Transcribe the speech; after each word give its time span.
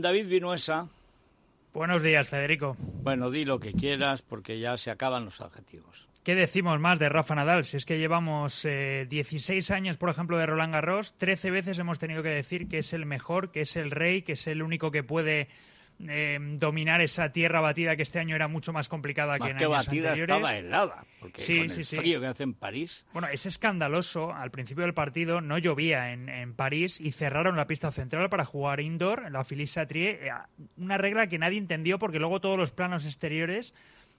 David 0.00 0.28
Vinuesa. 0.28 0.88
Buenos 1.72 2.02
días, 2.02 2.28
Federico. 2.28 2.76
Bueno, 3.02 3.30
di 3.30 3.44
lo 3.44 3.60
que 3.60 3.72
quieras 3.72 4.22
porque 4.22 4.58
ya 4.58 4.76
se 4.76 4.90
acaban 4.90 5.24
los 5.24 5.40
adjetivos. 5.40 6.08
¿Qué 6.24 6.34
decimos 6.34 6.78
más 6.80 6.98
de 6.98 7.08
Rafa 7.08 7.34
Nadal? 7.34 7.64
Si 7.64 7.76
es 7.76 7.86
que 7.86 7.98
llevamos 7.98 8.62
16 8.62 9.70
años, 9.70 9.96
por 9.96 10.10
ejemplo, 10.10 10.36
de 10.36 10.46
Roland 10.46 10.74
Garros, 10.74 11.14
13 11.16 11.50
veces 11.50 11.78
hemos 11.78 11.98
tenido 11.98 12.22
que 12.22 12.28
decir 12.28 12.68
que 12.68 12.78
es 12.78 12.92
el 12.92 13.06
mejor, 13.06 13.50
que 13.52 13.62
es 13.62 13.76
el 13.76 13.90
rey, 13.90 14.22
que 14.22 14.32
es 14.32 14.46
el 14.46 14.62
único 14.62 14.90
que 14.90 15.02
puede 15.02 15.48
eh, 16.08 16.38
dominar 16.58 17.00
esa 17.00 17.30
tierra 17.32 17.60
batida 17.60 17.96
que 17.96 18.02
este 18.02 18.18
año 18.18 18.34
era 18.34 18.48
mucho 18.48 18.72
más 18.72 18.88
complicada 18.88 19.38
que 19.38 19.50
en 19.50 19.56
que 19.56 19.64
años 19.64 19.86
batida 19.86 20.10
anteriores. 20.10 20.36
estaba 20.36 20.56
helada, 20.56 21.04
porque 21.20 21.42
Sí, 21.42 21.58
con 21.58 21.70
sí, 21.70 21.78
el 21.80 21.84
sí. 21.84 21.96
frío 21.96 22.20
que 22.20 22.26
hace 22.26 22.42
en 22.44 22.54
París. 22.54 23.06
Bueno, 23.12 23.28
es 23.28 23.44
escandaloso. 23.46 24.32
Al 24.32 24.50
principio 24.50 24.84
del 24.84 24.94
partido 24.94 25.40
no 25.40 25.58
llovía 25.58 26.12
en, 26.12 26.28
en 26.28 26.54
París 26.54 27.00
y 27.00 27.12
cerraron 27.12 27.56
la 27.56 27.66
pista 27.66 27.92
central 27.92 28.28
para 28.30 28.44
jugar 28.44 28.80
indoor, 28.80 29.24
en 29.26 29.32
la 29.34 29.44
Philippe 29.44 29.70
Chatrier. 29.70 30.20
eh, 30.22 30.30
Una 30.76 30.96
regla 30.98 31.26
que 31.28 31.38
nadie 31.38 31.58
entendió 31.58 31.98
porque 31.98 32.18
luego 32.18 32.40
todos 32.40 32.56
los 32.58 32.72
planos 32.72 33.04
exteriores 33.04 33.74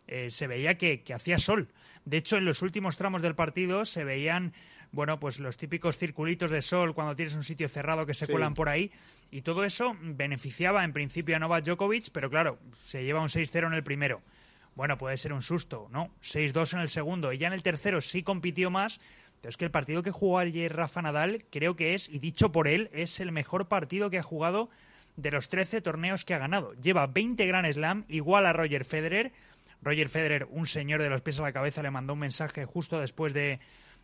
eh, 0.08 0.30
se 0.32 0.48
veía 0.48 0.76
que, 0.76 1.02
que 1.04 1.14
hacía 1.14 1.38
sol. 1.40 1.70
De 2.06 2.18
hecho, 2.18 2.38
en 2.38 2.46
los 2.46 2.62
últimos 2.62 2.98
tramos 2.98 3.22
del 3.22 3.36
partido 3.36 3.86
se 3.86 4.04
veían, 4.04 4.54
bueno, 4.92 5.20
pues 5.20 5.40
los 5.40 5.58
típicos 5.58 5.98
circulitos 5.98 6.52
de 6.52 6.62
sol 6.62 6.94
cuando 6.94 7.16
tienes 7.16 7.36
un 7.36 7.44
sitio 7.44 7.70
cerrado 7.70 8.06
que 8.06 8.14
se 8.14 8.26
Sí. 8.26 8.32
cuelan 8.32 8.54
por 8.54 8.68
ahí. 8.70 8.92
Y 9.32 9.42
todo 9.42 9.64
eso 9.64 9.96
beneficiaba 10.02 10.84
en 10.84 10.92
principio 10.94 11.36
a 11.36 11.40
Novak 11.40 11.64
Djokovic, 11.66 12.10
pero 12.12 12.30
claro, 12.30 12.60
se 12.84 13.04
lleva 13.04 13.22
un 13.22 13.30
6-0 13.30 13.68
en 13.68 13.74
el 13.74 13.84
primero. 13.84 14.22
Bueno, 14.76 14.98
puede 14.98 15.18
ser 15.18 15.34
un 15.34 15.42
susto, 15.42 15.88
¿no? 15.92 16.12
6-2 16.22 16.74
en 16.74 16.80
el 16.82 16.90
segundo. 16.90 17.32
Y 17.34 17.38
ya 17.38 17.48
en 17.48 17.54
el 17.54 17.64
tercero 17.64 18.02
sí 18.02 18.24
compitió 18.24 18.70
más. 18.70 19.00
Pero 19.42 19.50
es 19.50 19.58
que 19.58 19.66
el 19.66 19.72
partido 19.72 20.04
que 20.04 20.12
jugó 20.12 20.38
ayer 20.38 20.76
Rafa 20.76 21.02
Nadal 21.02 21.46
creo 21.50 21.76
que 21.76 21.96
es, 21.96 22.08
y 22.10 22.20
dicho 22.20 22.52
por 22.52 22.68
él, 22.68 22.90
es 22.94 23.20
el 23.20 23.32
mejor 23.32 23.68
partido 23.68 24.10
que 24.12 24.20
ha 24.20 24.24
jugado 24.24 24.70
de 25.18 25.32
los 25.32 25.50
13 25.50 25.82
torneos 25.82 26.26
que 26.26 26.34
ha 26.36 26.38
ganado. 26.38 26.74
Lleva 26.76 27.08
20 27.08 27.46
Grand 27.48 27.72
Slam, 27.74 28.06
igual 28.08 28.46
a 28.46 28.54
Roger 28.54 28.86
Federer. 28.86 29.32
Roger 29.82 30.10
Federer, 30.10 30.48
un 30.52 30.68
señor 30.68 31.02
de 31.02 31.10
los 31.10 31.22
pies 31.22 31.40
a 31.40 31.42
la 31.42 31.52
cabeza, 31.54 31.82
le 31.82 31.90
mandó 31.90 32.14
un 32.14 32.20
mensaje 32.20 32.66
justo 32.66 33.00
después 33.00 33.34
de 33.34 33.60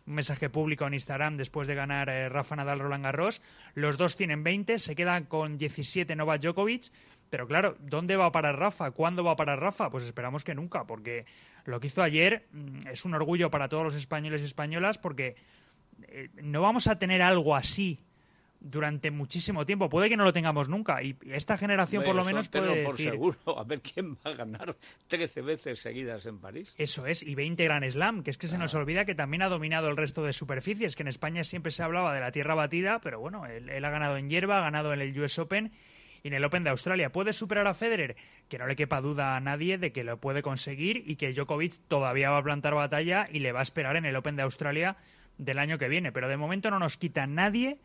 un 0.07 0.15
mensaje 0.15 0.49
público 0.49 0.87
en 0.87 0.93
Instagram 0.93 1.37
después 1.37 1.67
de 1.67 1.75
ganar 1.75 2.09
eh, 2.09 2.29
Rafa 2.29 2.55
Nadal 2.55 2.79
Roland 2.79 3.03
Garros. 3.03 3.41
Los 3.75 3.97
dos 3.97 4.15
tienen 4.15 4.43
20, 4.43 4.79
se 4.79 4.95
quedan 4.95 5.25
con 5.25 5.57
17 5.57 6.15
Novak 6.15 6.41
Djokovic. 6.41 6.91
Pero 7.29 7.45
claro, 7.45 7.75
¿dónde 7.79 8.15
va 8.15 8.27
a 8.27 8.31
parar 8.31 8.57
Rafa? 8.57 8.91
¿Cuándo 8.91 9.23
va 9.23 9.33
a 9.33 9.35
parar 9.35 9.59
Rafa? 9.59 9.89
Pues 9.89 10.05
esperamos 10.05 10.45
que 10.45 10.55
nunca, 10.55 10.85
porque 10.85 11.25
lo 11.65 11.79
que 11.81 11.87
hizo 11.87 12.01
ayer 12.01 12.47
mm, 12.51 12.87
es 12.91 13.03
un 13.03 13.13
orgullo 13.13 13.51
para 13.51 13.67
todos 13.67 13.83
los 13.83 13.95
españoles 13.95 14.41
y 14.41 14.45
españolas, 14.45 14.97
porque 14.97 15.35
eh, 16.03 16.29
no 16.41 16.61
vamos 16.61 16.87
a 16.87 16.97
tener 16.97 17.21
algo 17.21 17.55
así 17.55 18.06
durante 18.59 19.11
muchísimo 19.11 19.65
tiempo. 19.65 19.89
Puede 19.89 20.09
que 20.09 20.17
no 20.17 20.23
lo 20.23 20.33
tengamos 20.33 20.69
nunca. 20.69 21.01
Y 21.03 21.15
esta 21.31 21.57
generación, 21.57 22.03
por 22.03 22.15
lo 22.15 22.23
menos, 22.23 22.49
puede 22.49 22.83
por 22.83 22.93
decir... 22.93 23.11
seguro. 23.11 23.37
A 23.57 23.63
ver 23.63 23.81
quién 23.81 24.15
va 24.15 24.31
a 24.31 24.33
ganar 24.33 24.75
13 25.07 25.41
veces 25.41 25.79
seguidas 25.79 26.25
en 26.25 26.39
París. 26.39 26.73
Eso 26.77 27.05
es, 27.05 27.23
y 27.23 27.35
20 27.35 27.63
Grand 27.63 27.89
Slam, 27.89 28.23
que 28.23 28.31
es 28.31 28.37
que 28.37 28.47
se 28.47 28.57
nos 28.57 28.73
olvida 28.75 29.05
que 29.05 29.15
también 29.15 29.43
ha 29.43 29.49
dominado 29.49 29.89
el 29.89 29.97
resto 29.97 30.23
de 30.23 30.33
superficies, 30.33 30.95
que 30.95 31.03
en 31.03 31.07
España 31.07 31.43
siempre 31.43 31.71
se 31.71 31.83
hablaba 31.83 32.13
de 32.13 32.19
la 32.19 32.31
tierra 32.31 32.55
batida, 32.55 32.99
pero 32.99 33.19
bueno, 33.19 33.45
él, 33.45 33.69
él 33.69 33.85
ha 33.85 33.89
ganado 33.89 34.17
en 34.17 34.29
hierba, 34.29 34.59
ha 34.59 34.61
ganado 34.61 34.93
en 34.93 35.01
el 35.01 35.19
US 35.19 35.39
Open 35.39 35.71
y 36.23 36.27
en 36.29 36.33
el 36.33 36.43
Open 36.43 36.63
de 36.63 36.69
Australia. 36.69 37.11
¿Puede 37.11 37.33
superar 37.33 37.67
a 37.67 37.73
Federer? 37.73 38.15
Que 38.49 38.57
no 38.57 38.67
le 38.67 38.75
quepa 38.75 39.01
duda 39.01 39.35
a 39.35 39.39
nadie 39.39 39.77
de 39.77 39.91
que 39.91 40.03
lo 40.03 40.17
puede 40.19 40.41
conseguir 40.41 41.03
y 41.05 41.15
que 41.15 41.33
Djokovic 41.33 41.79
todavía 41.87 42.31
va 42.31 42.39
a 42.39 42.43
plantar 42.43 42.73
batalla 42.73 43.27
y 43.31 43.39
le 43.39 43.51
va 43.51 43.59
a 43.59 43.63
esperar 43.63 43.95
en 43.97 44.05
el 44.05 44.15
Open 44.15 44.35
de 44.35 44.43
Australia 44.43 44.97
del 45.37 45.59
año 45.59 45.77
que 45.77 45.87
viene. 45.87 46.11
Pero 46.11 46.27
de 46.27 46.37
momento 46.37 46.71
no 46.71 46.79
nos 46.79 46.97
quita 46.97 47.27
nadie 47.27 47.79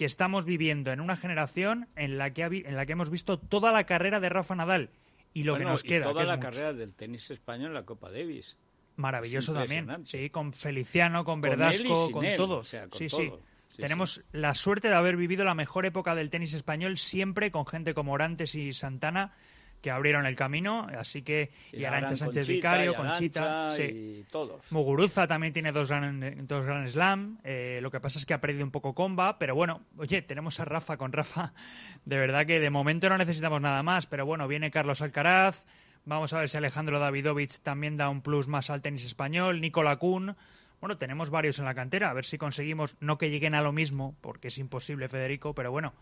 que 0.00 0.06
estamos 0.06 0.46
viviendo 0.46 0.92
en 0.92 1.00
una 1.02 1.14
generación 1.14 1.86
en 1.94 2.16
la 2.16 2.30
que, 2.32 2.42
ha 2.42 2.46
en 2.46 2.74
la 2.74 2.86
que 2.86 2.92
hemos 2.92 3.10
visto 3.10 3.38
toda 3.38 3.70
la 3.70 3.84
carrera 3.84 4.18
de 4.18 4.30
Rafa 4.30 4.54
Nadal 4.54 4.88
y 5.34 5.42
lo 5.42 5.52
Bueno, 5.52 5.66
que 5.66 5.70
nos 5.72 5.84
y 5.84 5.88
queda. 5.88 6.04
toda 6.04 6.22
que 6.22 6.26
la 6.26 6.36
mucho. 6.36 6.46
carrera 6.48 6.72
del 6.72 6.94
tenis 6.94 7.30
español 7.30 7.66
en 7.68 7.74
la 7.74 7.84
Copa 7.84 8.10
Davis. 8.10 8.56
Maravilloso 8.96 9.52
también. 9.52 10.06
Sí, 10.06 10.30
con 10.30 10.54
Feliciano, 10.54 11.22
con 11.22 11.42
Verdasco, 11.42 12.10
con 12.12 12.24
él, 12.24 12.38
todos. 12.38 12.60
o 12.66 12.70
sea, 12.70 12.88
con 12.88 12.98
sí, 12.98 13.10
sí. 13.10 13.28
todo. 13.28 13.42
Sí, 13.68 13.82
Tenemos 13.82 14.14
sí. 14.14 14.20
la 14.32 14.54
suerte 14.54 14.88
de 14.88 14.94
haber 14.94 15.18
vivido 15.18 15.44
la 15.44 15.54
mejor 15.54 15.84
época 15.84 16.14
del 16.14 16.30
tenis 16.30 16.54
español 16.54 16.96
siempre 16.96 17.50
con 17.50 17.66
gente 17.66 17.92
como 17.92 18.12
Orantes 18.14 18.54
y 18.54 18.72
Santana 18.72 19.34
que 19.80 19.90
abrieron 19.90 20.26
el 20.26 20.36
camino, 20.36 20.86
así 20.98 21.22
que 21.22 21.50
y, 21.72 21.84
Arancha 21.84 22.16
Sánchez 22.16 22.46
Conchita, 22.46 22.52
Vicario, 22.52 22.92
y 22.92 22.94
Conchita, 22.94 23.74
sí. 23.74 23.82
y 23.82 24.24
todos. 24.30 24.60
Muguruza 24.70 25.26
también 25.26 25.52
tiene 25.52 25.72
dos 25.72 25.88
gran, 25.88 26.46
dos 26.46 26.64
gran 26.64 26.88
slam. 26.88 27.38
eh, 27.44 27.78
lo 27.82 27.90
que 27.90 28.00
pasa 28.00 28.18
es 28.18 28.26
que 28.26 28.34
ha 28.34 28.40
perdido 28.40 28.64
un 28.64 28.70
poco 28.70 28.94
comba, 28.94 29.38
pero 29.38 29.54
bueno, 29.54 29.82
oye, 29.96 30.22
tenemos 30.22 30.60
a 30.60 30.64
Rafa 30.64 30.96
con 30.96 31.12
Rafa. 31.12 31.52
De 32.04 32.18
verdad 32.18 32.46
que 32.46 32.60
de 32.60 32.70
momento 32.70 33.08
no 33.08 33.18
necesitamos 33.18 33.60
nada 33.60 33.82
más, 33.82 34.06
pero 34.06 34.26
bueno, 34.26 34.48
viene 34.48 34.70
Carlos 34.70 35.02
Alcaraz. 35.02 35.64
Vamos 36.04 36.32
a 36.32 36.40
ver 36.40 36.48
si 36.48 36.56
Alejandro 36.56 36.98
Davidovich 36.98 37.60
también 37.60 37.96
da 37.96 38.08
un 38.08 38.22
plus 38.22 38.48
más 38.48 38.70
al 38.70 38.80
tenis 38.82 39.04
español. 39.04 39.60
Nicola 39.60 39.96
Kuhn. 39.96 40.34
Bueno, 40.80 40.96
tenemos 40.96 41.28
varios 41.28 41.58
en 41.58 41.66
la 41.66 41.74
cantera. 41.74 42.10
A 42.10 42.14
ver 42.14 42.24
si 42.24 42.38
conseguimos 42.38 42.96
no 43.00 43.18
que 43.18 43.28
lleguen 43.28 43.54
a 43.54 43.60
lo 43.60 43.72
mismo, 43.72 44.16
porque 44.22 44.48
es 44.48 44.58
imposible, 44.58 45.08
Federico, 45.08 45.54
pero 45.54 45.70
bueno. 45.70 45.92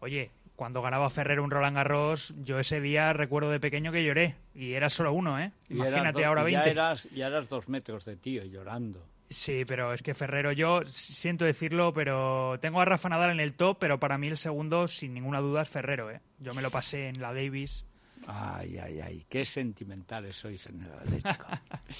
Oye, 0.00 0.30
cuando 0.56 0.82
ganaba 0.82 1.08
Ferrer 1.10 1.40
un 1.40 1.50
Roland 1.50 1.76
Garros, 1.76 2.34
yo 2.42 2.58
ese 2.58 2.80
día 2.80 3.12
recuerdo 3.12 3.50
de 3.50 3.60
pequeño 3.60 3.92
que 3.92 4.04
lloré. 4.04 4.36
Y 4.54 4.72
era 4.72 4.90
solo 4.90 5.12
uno, 5.12 5.38
¿eh? 5.38 5.52
Y 5.68 5.74
Imagínate 5.74 6.24
ahora 6.24 6.48
y 6.48 6.52
ya 6.52 6.58
20. 6.60 6.70
eras, 6.70 7.08
ya 7.10 7.26
eras 7.28 7.48
dos 7.48 7.68
metros 7.68 8.04
de 8.04 8.16
tío 8.16 8.44
llorando. 8.44 9.04
Sí, 9.30 9.64
pero 9.66 9.92
es 9.92 10.02
que 10.02 10.14
Ferrero, 10.14 10.52
yo 10.52 10.80
siento 10.86 11.44
decirlo, 11.44 11.92
pero 11.92 12.58
tengo 12.60 12.80
a 12.80 12.84
Rafa 12.86 13.08
Nadal 13.10 13.30
en 13.30 13.40
el 13.40 13.54
top, 13.54 13.76
pero 13.78 14.00
para 14.00 14.16
mí 14.16 14.26
el 14.28 14.38
segundo, 14.38 14.88
sin 14.88 15.12
ninguna 15.12 15.40
duda, 15.40 15.62
es 15.62 15.68
Ferrero, 15.68 16.10
¿eh? 16.10 16.20
Yo 16.38 16.54
me 16.54 16.62
lo 16.62 16.70
pasé 16.70 17.08
en 17.08 17.20
la 17.20 17.34
Davis. 17.34 17.84
Ay, 18.26 18.78
ay, 18.78 19.00
ay, 19.00 19.26
qué 19.28 19.44
sentimentales 19.44 20.34
sois 20.34 20.66
en 20.66 20.80
el 20.82 20.92
Atlético. 20.92 21.46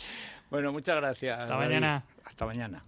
bueno, 0.51 0.73
muchas 0.73 0.97
gracias. 0.97 1.39
Hasta 1.39 1.55
David. 1.55 1.67
mañana. 1.67 2.05
Hasta 2.25 2.47
mañana. 2.47 2.85